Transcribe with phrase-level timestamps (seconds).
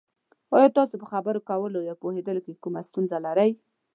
[0.55, 3.51] ایا تاسو په خبرو کولو یا پوهیدو کې کومه ستونزه لرئ؟